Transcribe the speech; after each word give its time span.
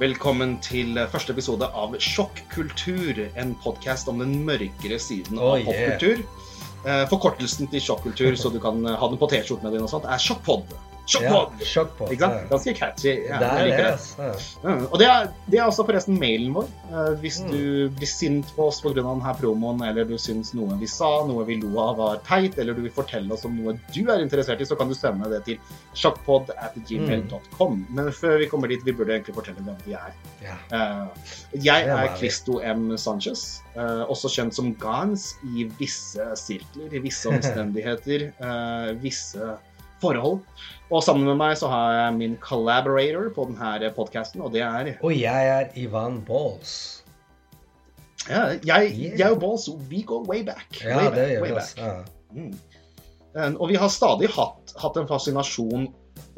Velkommen 0.00 0.56
til 0.58 0.96
første 1.12 1.30
episode 1.36 1.68
av 1.70 1.92
Sjokkultur, 2.02 3.20
en 3.38 3.52
podkast 3.62 4.08
om 4.10 4.18
den 4.24 4.32
mørkere 4.46 4.96
siden 4.98 5.38
av 5.38 5.52
Oh, 5.52 5.60
yeah. 5.60 5.68
popkultur. 5.68 6.24
Eh, 6.84 7.04
Forkortelsen 7.12 7.70
til 7.70 7.80
sjokkultur, 7.84 8.34
så 8.34 8.50
du 8.50 8.58
kan 8.60 8.82
eh, 8.82 8.96
ha 8.98 9.08
den 9.12 9.20
på 9.20 9.28
T-skjortene 9.30 9.70
dine, 9.70 9.86
og 9.86 9.92
sånt, 9.92 10.08
er 10.10 10.18
sjokkpod. 10.18 10.74
Sjokkpod! 11.06 11.58
Ja, 11.60 11.66
Sjokkpod. 11.68 12.12
Ikke 12.14 12.24
sant? 12.24 12.44
Ganske 12.48 12.72
catchy. 12.78 13.10
Ja, 13.28 13.38
det 13.42 13.48
det, 13.58 13.76
det. 13.76 13.86
altså. 13.92 14.28
mm. 14.64 14.84
og 14.90 14.98
det 15.02 15.06
er, 15.12 15.26
det 15.52 15.58
er 15.58 15.64
også 15.68 15.84
forresten 15.84 16.16
mailen 16.20 16.54
vår. 16.56 16.68
Eh, 16.90 17.10
hvis 17.20 17.40
Mm. 17.44 17.50
du 17.50 17.88
blir 17.98 18.08
sint 18.08 18.46
på 18.56 18.68
oss 18.70 18.78
pga. 18.80 18.94
denne 18.96 19.34
promoen, 19.40 19.82
eller 19.84 20.04
du 20.08 20.14
syns 20.18 20.54
noe 20.56 20.78
vi 20.80 20.86
sa, 20.88 21.10
noe 21.28 21.44
vi 21.44 21.58
lo 21.60 21.74
av 21.82 21.96
var 21.98 22.20
teit, 22.24 22.56
eller 22.58 22.72
du 22.74 22.80
vil 22.86 22.94
fortelle 22.94 23.30
oss 23.34 23.44
om 23.44 23.56
noe 23.58 23.74
du 23.92 24.00
er 24.10 24.22
interessert 24.22 24.60
i, 24.60 24.64
så 24.64 24.76
kan 24.80 24.88
du 24.88 24.94
sende 24.94 25.28
det 25.28 25.42
til 25.44 25.58
sjokkpod 25.94 26.54
at 26.56 26.72
gmail.com. 26.88 27.86
Men 27.90 28.08
før 28.12 28.38
vi 28.40 28.48
kommer 28.48 28.68
dit, 28.72 28.80
vi 28.86 28.92
burde 28.96 29.12
egentlig 29.18 29.34
fortelle 29.36 29.60
hvem 29.60 29.76
vi 29.84 29.92
er. 29.98 30.14
Ja. 30.42 30.56
Eh, 30.72 31.28
jeg 31.64 31.84
er? 31.90 32.16
Christo 32.16 32.60
M. 32.64 32.96
Sanchez, 32.96 33.60
eh, 33.76 34.04
også 34.08 34.28
kjent 34.32 34.54
som 34.56 34.72
Gans 34.80 35.34
i 35.54 35.68
visse 35.78 36.24
sirkler, 36.40 36.88
i 36.94 36.98
visse 37.04 37.28
omstendigheter, 37.34 38.30
visse 39.02 39.52
forhold. 40.02 40.40
Og 40.90 41.02
sammen 41.02 41.24
med 41.26 41.36
meg 41.40 41.56
så 41.58 41.68
har 41.72 41.94
jeg 41.96 42.16
min 42.18 42.36
collaborator 42.42 43.30
på 43.34 43.46
denne 43.50 43.90
podkasten, 43.96 44.42
og 44.44 44.52
det 44.52 44.62
er 44.62 44.92
Og 45.02 45.14
jeg 45.16 45.48
er 45.54 45.70
Ivan 45.80 46.20
Balls. 46.26 47.02
ja, 48.28 48.54
jeg, 48.64 48.94
jeg 49.18 49.30
og 49.32 49.40
Balls, 49.42 49.68
we 49.90 50.02
go 50.06 50.22
way 50.28 50.42
back. 50.44 50.68
Ja, 50.82 50.96
way 50.96 51.04
det 51.04 51.14
back, 51.16 51.32
gjør 51.34 51.44
vi 51.44 51.52
også. 51.52 51.80
Ja. 51.80 51.92
Mm. 52.34 52.54
Eh, 53.36 53.52
Og 53.60 53.68
vi 53.68 53.74
har 53.80 53.88
stadig 53.92 54.30
hatt, 54.30 54.74
hatt 54.80 54.96
en 55.00 55.08
fascinasjon 55.10 55.88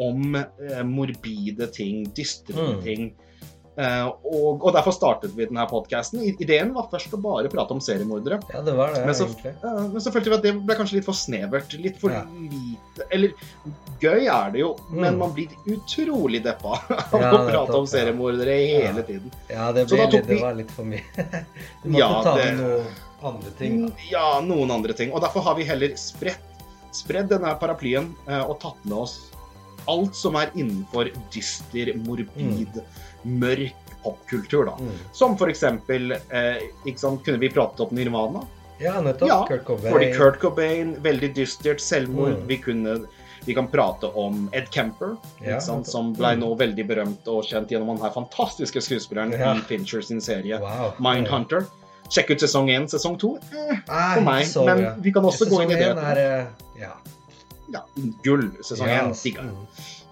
om 0.00 0.34
eh, 0.36 0.82
morbide 0.84 1.68
ting, 1.72 2.04
dystre 2.16 2.56
Mm. 2.56 2.82
ting. 2.82 3.06
Eh, 3.76 4.06
og, 4.08 4.62
og 4.64 4.72
derfor 4.72 4.94
startet 4.96 5.34
vi 5.36 5.44
denne 5.44 5.66
podkasten. 5.68 6.22
Ideen 6.24 6.70
var 6.72 6.86
først 6.88 7.12
å 7.12 7.20
bare 7.20 7.50
prate 7.52 7.74
om 7.76 7.80
seriemordere. 7.84 8.38
ja, 8.54 8.62
det 8.64 8.72
var 8.74 8.94
det, 8.94 9.02
Men 9.04 9.14
så, 9.14 9.26
egentlig. 9.28 9.52
eh, 9.62 9.82
men 9.92 10.00
så 10.00 10.12
følte 10.14 10.30
vi 10.32 10.36
at 10.38 10.42
det 10.46 10.54
ble 10.64 10.76
kanskje 10.78 10.96
litt 10.96 11.04
for 11.04 11.12
snevert. 11.18 11.76
Litt 11.82 11.98
for 12.00 12.10
Ja. 12.10 12.22
lite 12.24 12.85
Eller 13.10 13.32
gøy 14.00 14.26
er 14.28 14.50
det 14.52 14.60
jo, 14.60 14.76
men 14.90 15.14
Mm. 15.14 15.18
man 15.18 15.32
blir 15.32 15.48
utrolig 15.66 16.42
deppa 16.44 16.74
av 17.12 17.20
Ja, 17.20 17.30
å 17.32 17.46
prate 17.48 17.76
om 17.78 17.86
seriemordere 17.86 18.56
hele 18.82 19.02
tiden. 19.02 19.30
Ja, 19.48 19.70
det, 19.72 19.86
ble 19.88 20.06
litt, 20.10 20.26
det 20.28 20.40
var 20.42 20.54
litt 20.58 20.70
for 20.70 20.84
mye. 20.84 21.02
Du 21.82 21.88
måtte 21.90 21.98
Ja, 21.98 22.22
ta 22.22 22.34
det- 22.36 22.44
med 22.52 22.60
noen 22.64 22.84
andre 23.22 23.50
ting. 23.58 23.80
da. 23.86 23.92
Ja, 24.10 24.26
noen 24.44 24.70
andre 24.70 24.92
ting. 24.92 25.12
Og 25.12 25.20
derfor 25.24 25.40
har 25.42 25.54
vi 25.56 25.64
heller 25.64 25.96
spredt, 25.96 26.42
spredd 26.92 27.28
denne 27.32 27.54
paraplyen 27.60 28.12
eh, 28.28 28.42
og 28.44 28.58
tatt 28.60 28.84
med 28.84 28.98
oss 28.98 29.16
alt 29.88 30.14
som 30.18 30.34
er 30.36 30.50
innenfor 30.58 31.12
dyster, 31.30 31.92
morbid, 32.02 32.80
mørk 33.24 33.74
popkultur, 34.02 34.64
da. 34.66 34.74
Mm. 34.78 34.92
Som 35.14 35.36
for 35.38 35.48
eksempel 35.50 36.12
eh, 36.16 36.60
sant, 36.96 37.22
Kunne 37.26 37.38
vi 37.42 37.48
pratet 37.50 37.80
opp 37.80 37.92
Nirvana? 37.94 38.42
Ja, 38.78 39.00
nettopp. 39.00 39.28
Ja, 39.28 39.38
Kurt 39.48 39.64
Cobain. 39.64 39.92
Fordi 39.92 40.10
Kurt 40.16 40.40
Cobain, 40.40 40.96
veldig 41.02 41.34
dystert 41.36 41.80
selvmord. 41.80 42.36
Mm. 42.36 42.46
Vi 42.50 42.58
kunne 42.64 42.98
vi 43.46 43.54
kan 43.54 43.68
prate 43.70 44.06
om 44.06 44.48
Ed 44.52 44.66
Kemper, 44.74 45.16
Ja, 45.38 45.60
som 45.60 46.12
ble 46.16 46.32
nå 46.34 46.48
veldig 46.58 46.86
berømt 46.88 47.28
og 47.30 47.44
kjent 47.46 47.70
gjennom 47.70 47.92
den 47.94 48.02
her 48.02 48.10
fantastiske 48.10 48.82
skuespilleren 48.82 49.32
Ja. 49.32 49.54
i 49.54 49.60
Fincher 49.68 50.02
sin 50.02 50.20
serie 50.20 50.58
Wow. 50.58 50.96
Mindhunter. 50.98 51.66
Sjekk 52.10 52.30
ut 52.30 52.40
sesong 52.42 52.68
én. 52.70 52.88
Sesong 52.90 53.18
to 53.18 53.36
eh, 53.52 53.78
for 53.86 54.20
meg, 54.26 54.46
så 54.46 54.64
men 54.66 55.00
vi 55.02 55.12
kan 55.12 55.22
også 55.22 55.46
gå 55.50 55.62
inn 55.62 55.70
i 55.70 55.78
det. 55.78 55.92
Er, 55.94 56.18
eh, 56.18 56.46
ja. 56.80 56.92
Ja, 57.74 57.82
gull. 58.24 58.50
Sesong 58.62 58.88
én. 58.88 59.08
Yes. 59.10 59.24
Mm. 59.36 59.54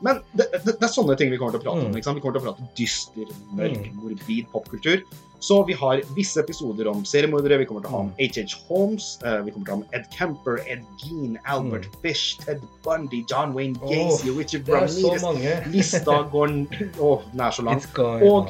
Men 0.04 0.18
det, 0.34 0.48
det, 0.64 0.74
det 0.80 0.82
er 0.82 0.90
sånne 0.92 1.14
ting 1.16 1.30
vi 1.30 1.38
kommer 1.40 1.54
til 1.54 1.62
å 1.62 1.64
prate 1.64 1.84
om. 1.86 1.92
Mm. 1.94 2.02
sant? 2.02 2.18
Vi 2.18 2.24
kommer 2.24 2.38
til 2.38 2.42
å 2.42 2.48
prate 2.50 2.66
dyster, 2.78 3.30
mørk, 3.54 3.78
Mm. 3.84 4.00
morbid 4.02 4.50
popkultur. 4.52 5.04
Så 5.44 5.58
vi 5.68 5.74
har 5.76 6.00
visse 6.16 6.40
episoder 6.40 6.88
om 6.88 7.02
seriemordere. 7.04 7.58
Vi 7.60 7.66
kommer 7.68 7.82
til 7.84 7.90
å 7.90 7.92
ha 7.92 7.98
om 8.06 8.12
H.H. 8.16 8.56
Holmes. 8.68 9.18
eh, 9.22 9.42
vi 9.44 9.52
kommer 9.52 9.66
til 9.66 9.74
å 9.74 9.76
ha 9.76 9.82
om 9.82 9.86
Ed 9.92 10.06
Kemper, 10.10 10.56
Ed 10.66 10.82
Gein, 11.02 11.38
Albert 11.44 11.88
Fish, 12.02 12.38
Ted 12.40 12.62
Bundy, 12.82 13.24
John 13.28 13.52
Wayne 13.52 13.76
Gacy, 13.82 14.32
Richard 14.32 14.68
er 14.68 14.86
så 14.88 15.12
Ramirez. 15.20 15.68
Lista 15.74 16.22
går 16.32 16.54
oh, 16.98 17.20
er 17.36 17.50
så 17.50 17.62
langt. 17.62 17.88
Og-. 17.98 18.48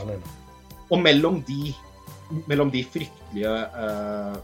Og 0.91 0.99
mellom 1.03 1.43
de, 1.49 1.75
mellom 2.47 2.71
de 2.71 2.85
fryktelige 2.95 3.55
eh, 3.75 4.37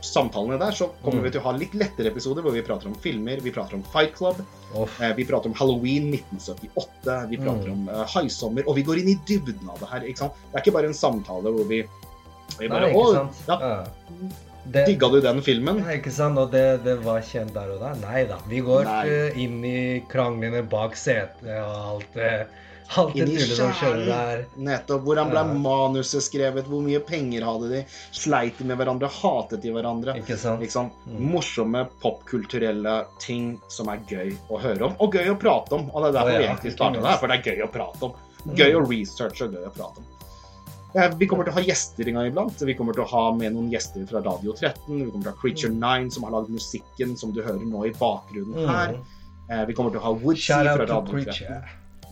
samtalene 0.00 0.58
der, 0.58 0.72
så 0.72 0.88
kommer 1.04 1.20
Mm. 1.20 1.24
vi 1.24 1.30
til 1.30 1.40
å 1.40 1.44
ha 1.44 1.52
litt 1.52 1.74
lettere 1.74 2.06
episoder 2.10 2.42
hvor 2.42 2.52
vi 2.52 2.62
prater 2.62 2.86
om 2.88 2.94
filmer, 2.94 3.40
vi 3.40 3.50
prater 3.52 3.74
om 3.74 3.82
Fight 3.92 4.14
Club, 4.16 4.40
eh, 5.00 5.12
vi 5.14 5.24
prater 5.24 5.46
om 5.50 5.54
Halloween 5.54 6.10
1978, 6.10 7.28
vi 7.28 7.36
prater 7.36 7.68
Mm. 7.68 7.72
om 7.72 7.88
eh, 7.88 8.04
Haisommer, 8.06 8.64
og 8.66 8.76
vi 8.76 8.82
går 8.82 8.98
inn 9.00 9.08
i 9.08 9.18
dybden 9.26 9.68
av 9.68 9.78
det 9.80 9.88
her. 9.88 10.00
ikke 10.00 10.18
sant? 10.18 10.32
Det 10.52 10.60
er 10.60 10.62
ikke 10.64 10.72
bare 10.78 10.86
en 10.86 10.94
samtale 10.94 11.52
hvor 11.52 11.66
vi, 11.68 11.82
vi 12.58 12.68
bare, 12.68 12.80
Nei, 12.80 12.94
ikke 12.94 13.14
sant? 13.14 13.34
Ja. 13.48 13.84
Det, 14.64 14.86
digga 14.86 15.08
du 15.08 15.20
den 15.24 15.40
filmen? 15.42 15.78
Ikke 15.90 16.12
sant? 16.12 16.38
Og 16.38 16.50
det, 16.52 16.82
det 16.84 16.98
var 17.04 17.20
kjent 17.24 17.54
der 17.54 17.70
og 17.74 17.80
da? 17.80 17.94
Nei 18.02 18.24
da. 18.28 18.36
Vi 18.48 18.60
går 18.66 18.84
Nei. 18.84 19.04
eh, 19.08 19.38
inn 19.44 19.60
i 19.64 19.78
kranglene 20.10 20.62
bak 20.68 20.96
setet 21.00 21.46
og 21.48 21.78
alt 21.94 22.10
det 22.18 22.32
Alt 22.98 23.14
det 23.14 23.22
tullet 23.28 23.54
som 23.54 23.68
skjer 23.78 24.00
der. 24.08 24.40
Nettopp. 24.58 25.04
Hvordan 25.06 25.28
ble 25.30 25.38
Ja. 25.44 25.58
manuset 25.62 26.24
skrevet? 26.26 26.66
Hvor 26.66 26.80
mye 26.82 26.98
penger 27.06 27.44
hadde 27.46 27.68
de? 27.70 27.82
Sleit 28.10 28.58
de 28.58 28.64
med 28.66 28.80
hverandre? 28.80 29.06
Hatet 29.06 29.62
de 29.62 29.70
hverandre? 29.70 30.16
Ikke 30.18 30.34
sant? 30.36 30.58
Ikke 30.66 30.74
sant? 30.74 30.92
Mm. 31.06 31.20
Morsomme 31.30 31.84
popkulturelle 32.02 32.96
ting 33.22 33.60
som 33.70 33.86
er 33.94 34.02
gøy 34.10 34.34
å 34.50 34.58
høre 34.58 34.88
om, 34.90 34.96
og 34.98 35.14
gøy 35.14 35.30
å 35.30 35.38
prate 35.38 35.78
om. 35.78 35.86
Og 35.94 36.02
det 36.02 36.08
er 36.10 36.16
derfor 36.18 36.30
oh, 36.30 36.34
ja, 36.34 36.40
vi 36.42 36.48
egentlig 36.50 36.72
starter 36.74 37.06
her, 37.06 37.20
for 37.22 37.30
det 37.30 37.38
er 37.38 37.52
gøy 37.54 37.62
å 37.68 37.70
prate 37.78 38.10
om. 38.10 38.18
Gøy 38.56 38.70
Mm. 38.72 38.80
å 38.80 38.88
researche 38.90 39.44
og 39.46 39.54
gøy 39.54 39.66
å 39.68 39.72
prate 39.78 40.02
om. 40.02 40.10
Eh, 40.94 41.10
Vi 41.18 41.26
kommer 41.30 41.44
til 41.46 41.52
å 41.54 41.58
ha 41.58 41.64
gjester 41.64 42.04
en 42.08 42.14
gang 42.18 42.26
iblant. 42.30 42.56
Vi 42.66 42.74
kommer 42.78 42.92
til 42.96 43.04
å 43.04 43.10
ha 43.12 43.24
med 43.36 43.50
noen 43.54 43.70
gjester 43.72 44.00
fra 44.10 44.18
Radio 44.24 44.50
13. 44.56 45.04
Vi 45.04 45.10
kommer 45.10 45.24
til 45.24 45.30
å 45.30 45.34
ha 45.34 45.40
Creature 45.42 45.72
9, 45.74 46.10
som 46.14 46.22
har 46.26 46.32
lagd 46.38 46.50
musikken 46.54 47.10
som 47.18 47.28
du 47.34 47.40
hører 47.46 47.64
nå 47.66 47.80
i 47.86 47.92
bakgrunnen 47.98 48.58
her. 48.68 48.90
Mm. 48.96 49.02
Eh, 49.50 49.64
Vi 49.66 49.74
kommer 49.74 49.90
til 49.94 50.00
å 50.02 50.06
ha 50.08 50.12
Woodsy 50.24 50.52
fra 50.52 50.76
Radio 50.78 51.02
13. 51.24 51.62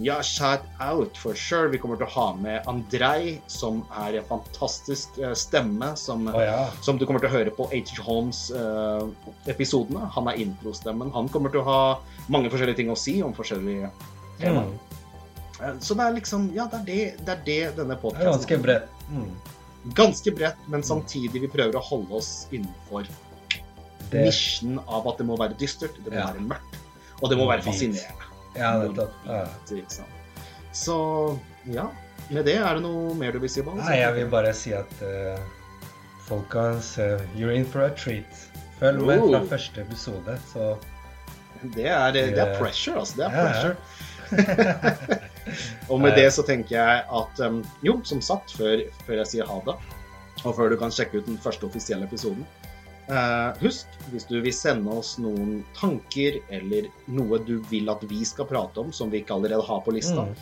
Ja, 0.00 0.22
shout 0.22 0.60
out 0.78 1.16
for 1.18 1.34
sure. 1.34 1.68
Vi 1.72 1.78
kommer 1.82 1.96
til 1.98 2.06
å 2.06 2.10
ha 2.14 2.28
med 2.38 2.62
Andrej, 2.70 3.40
som 3.50 3.80
er 3.98 4.14
en 4.20 4.26
fantastisk 4.28 5.08
eh, 5.18 5.34
stemme, 5.34 5.96
som, 5.98 6.28
oh, 6.30 6.38
ja. 6.38 6.68
som 6.86 6.98
du 6.98 7.02
kommer 7.06 7.18
til 7.18 7.28
å 7.32 7.34
høre 7.34 7.50
på 7.50 7.66
H. 7.72 7.82
Holmes-episodene. 8.06 10.06
han 10.14 10.28
er 10.30 10.38
introstemmen. 10.44 11.10
Han 11.16 11.28
kommer 11.34 11.50
til 11.50 11.60
å 11.64 11.66
ha 11.66 11.80
mange 12.30 12.46
forskjellige 12.52 12.76
ting 12.84 12.90
å 12.94 12.98
si 12.98 13.22
om 13.26 13.34
forskjellige 13.34 13.90
temaer. 14.38 14.70
Mm. 14.70 14.87
Eh, 15.60 15.78
Så 15.80 15.94
det 15.98 16.04
er 16.06 16.12
liksom 16.18 16.50
Ja, 16.54 16.66
det 16.70 16.80
er 16.80 16.84
det, 16.86 17.24
det, 17.26 17.32
er 17.34 17.44
det 17.46 17.76
denne 17.76 17.96
podkasten 17.98 18.30
ganske 18.32 18.58
bredt. 18.62 18.88
Mm. 19.10 19.30
Ganske 19.94 20.30
bredt, 20.36 20.58
men 20.68 20.82
samtidig 20.82 21.40
vi 21.42 21.48
prøver 21.48 21.74
å 21.78 21.82
holde 21.82 22.14
oss 22.18 22.46
innenfor 22.52 23.06
Det, 24.10 24.24
nisjen 24.24 24.78
av 24.88 25.06
at 25.08 25.18
det 25.18 25.26
må 25.28 25.36
være 25.38 25.56
dystert, 25.60 25.96
det 26.04 26.12
må 26.12 26.18
Ja. 26.18 26.26
være 26.32 26.40
mørkt, 26.48 26.76
og 27.22 27.30
det 27.30 27.38
må 27.38 27.46
være 27.48 27.62
fascinerende. 27.62 28.28
ja, 28.56 28.70
nettopp. 28.78 29.12
Ja. 29.26 29.46
Så 30.72 30.96
ja, 31.66 31.88
med 32.30 32.44
det 32.44 32.56
er 32.56 32.74
det 32.74 32.82
noe 32.82 33.14
mer 33.14 33.32
du 33.32 33.38
vil 33.42 33.48
si, 33.50 33.62
Ball? 33.62 33.76
Nei, 33.82 33.98
jeg 34.00 34.14
vil 34.14 34.28
bare 34.32 34.52
si 34.54 34.72
at 34.72 34.90
uh, 35.02 35.38
folkens, 36.28 36.94
uh, 36.98 37.20
you're 37.36 37.52
in 37.54 37.64
for 37.64 37.82
a 37.84 37.90
treat. 37.90 38.26
Følg 38.80 39.04
med 39.06 39.18
fra 39.20 39.40
Oh. 39.42 39.46
første 39.48 39.80
episode, 39.82 40.38
så 40.52 40.76
Det 41.74 41.86
er, 41.86 42.12
det 42.12 42.38
er 42.38 42.58
pressure, 42.58 43.00
altså. 43.00 43.16
Det 43.16 43.26
er 43.26 43.30
Ja, 43.32 43.68
ja. 43.68 43.74
Og 45.92 46.00
med 46.02 46.16
det 46.18 46.28
så 46.34 46.44
tenker 46.46 46.76
jeg 46.78 47.04
at 47.20 47.44
um, 47.46 47.62
Jo, 47.86 47.98
som 48.08 48.22
sagt, 48.24 48.54
før, 48.58 48.82
før 49.06 49.22
jeg 49.22 49.32
sier 49.32 49.50
ha 49.50 49.60
det, 49.66 49.76
og 50.44 50.54
før 50.54 50.72
du 50.72 50.78
kan 50.80 50.92
sjekke 50.94 51.20
ut 51.20 51.26
den 51.26 51.38
første 51.42 51.66
offisielle 51.66 52.06
episoden 52.06 52.44
uh, 53.08 53.56
Husk, 53.62 53.98
hvis 54.12 54.28
du 54.28 54.38
vil 54.44 54.54
sende 54.54 54.92
oss 55.00 55.16
noen 55.22 55.62
tanker 55.78 56.38
eller 56.54 56.88
noe 57.10 57.40
du 57.46 57.58
vil 57.70 57.90
at 57.92 58.04
vi 58.10 58.22
skal 58.28 58.48
prate 58.50 58.84
om, 58.84 58.92
som 58.94 59.10
vi 59.12 59.22
ikke 59.22 59.36
allerede 59.38 59.66
har 59.66 59.84
på 59.86 59.96
lista, 59.96 60.28
Mm. 60.28 60.38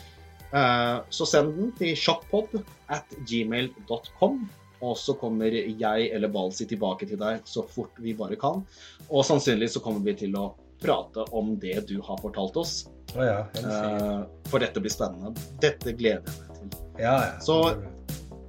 uh, 0.53 0.99
så 1.11 1.27
send 1.27 1.57
den 1.57 1.73
til 1.79 1.97
Shoppod 1.99 2.61
at 2.89 3.19
gmail.com. 3.27 4.47
Og 4.85 4.93
så 5.01 5.15
kommer 5.17 5.55
jeg 5.57 6.11
eller 6.13 6.29
Balsi 6.29 6.67
tilbake 6.69 7.09
til 7.09 7.19
deg 7.19 7.47
så 7.49 7.63
fort 7.65 7.97
vi 7.97 8.13
bare 8.15 8.37
kan. 8.37 8.61
Og 9.09 9.25
sannsynligvis 9.25 9.79
så 9.79 9.81
kommer 9.81 10.05
vi 10.05 10.13
til 10.21 10.37
å 10.37 10.51
prate 10.83 11.25
om 11.33 11.55
det 11.61 11.79
du 11.89 11.97
har 12.05 12.21
fortalt 12.21 12.59
oss. 12.61 12.75
Å 13.15 13.25
ja, 13.25 13.37
uh. 13.63 14.25
For 14.51 14.59
dette 14.59 14.81
blir 14.83 14.91
spennende. 14.93 15.35
Dette 15.63 15.93
gleder 15.97 16.27
jeg 16.27 16.41
meg 16.41 16.57
til. 16.59 16.81
Ja, 16.99 17.15
ja. 17.27 17.39
så- 17.41 17.77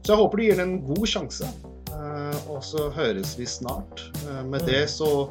Så 0.08 0.14
jeg 0.14 0.18
håper 0.22 0.38
du 0.38 0.44
gir 0.44 0.56
det 0.56 0.64
en 0.64 0.82
god 0.88 1.08
sjanse. 1.08 1.48
Uh, 1.92 2.36
og 2.50 2.62
så 2.64 2.90
høres 2.96 3.36
vi 3.38 3.46
snart. 3.46 4.02
Uh, 4.26 4.44
med 4.44 4.62
Mm. 4.62 4.66
det 4.68 4.90
så 4.90 5.30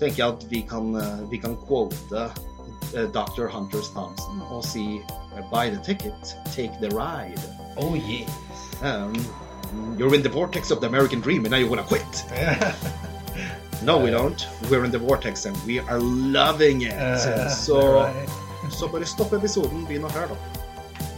tenker 0.00 0.16
jeg 0.16 0.28
at 0.28 0.44
vi 0.50 0.60
kan, 0.62 0.92
vi 1.30 1.38
kan 1.38 1.56
quote 1.66 2.30
Dr. 3.14 3.46
Hunters 3.48 3.88
Thompson 3.94 4.42
og 4.50 4.64
si 4.64 5.00
Buy 5.52 5.70
the 5.70 5.78
ticket, 5.84 6.34
take 6.54 6.72
the 6.80 6.88
ride. 6.90 7.40
Oh 7.76 7.94
yes. 7.94 8.28
Um, 8.82 9.14
you're 9.96 10.12
in 10.14 10.22
the 10.22 10.28
vortex 10.28 10.70
of 10.70 10.80
the 10.80 10.86
American 10.88 11.20
dream 11.20 11.44
and 11.44 11.50
now 11.52 11.58
you 11.58 11.68
wanna 11.68 11.84
quit. 11.84 12.24
No, 13.82 13.96
we 13.98 14.10
don't. 14.10 14.46
We're 14.68 14.84
in 14.84 14.90
the 14.90 14.98
vortex 14.98 15.46
and 15.46 15.56
we 15.66 15.78
are 15.80 15.98
loving 16.00 16.82
it. 16.82 16.92
Uh, 16.92 17.48
so 17.66 18.02
right. 18.02 18.28
Så 18.74 18.88
bare 18.92 19.08
stopp 19.08 19.34
episoden, 19.36 19.86
begynn 19.88 20.06
å 20.08 20.12
høre, 20.14 20.36
da. 20.36 20.68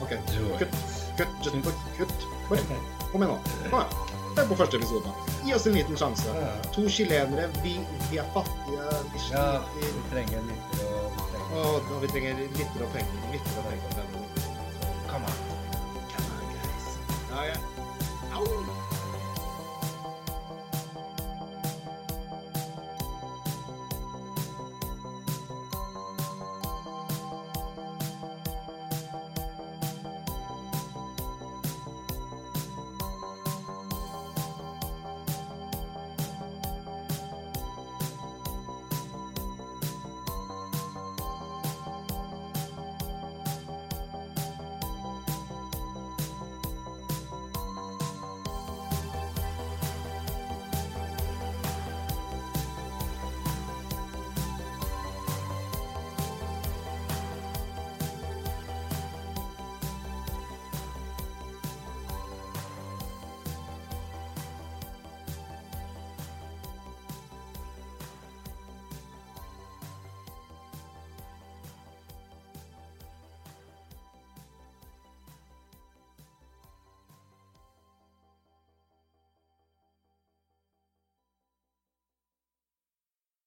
OK. 0.03 0.17
Kutt. 0.63 0.81
Kutt, 1.19 1.53
for 1.67 1.85
kutt. 1.99 2.27
Bare, 2.49 2.81
kom 3.13 3.23
igjen 3.23 3.35
nå. 3.35 3.39
Kom 3.69 3.79
igjen. 3.83 4.11
Hør 4.37 4.47
på 4.49 4.57
første 4.57 4.79
episode. 4.81 5.11
Gi 5.45 5.53
oss 5.55 5.67
en 5.69 5.75
liten 5.77 5.99
sjanse. 6.01 6.33
Ja. 6.33 6.53
To 6.73 6.87
chilenere, 6.89 7.49
vi, 7.65 7.75
vi 8.09 8.21
er 8.23 8.29
fattige, 8.33 8.87
vi 9.13 9.25
Ja, 9.29 9.45
vi 9.77 9.91
trenger 10.13 10.47
litt 10.49 10.77
og 10.87 11.21
penger. 11.35 11.89
Og 11.93 11.97
vi 12.05 12.13
trenger 12.15 12.41
litt 12.41 12.79
og 12.81 12.95
penger. 12.97 13.27
Litter 13.35 13.61
og 13.61 13.69
penger. 13.69 13.89
Come 15.11 15.29
on. 15.29 15.41
Come 16.15 16.29
on, 16.39 16.55
guys. 16.57 16.93
Ja, 17.35 17.51
ja. 17.53 17.59
Au! 18.33 18.72